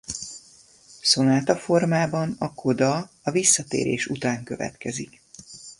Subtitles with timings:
[1.01, 5.21] Szonátaformában a coda a visszatérés után következik.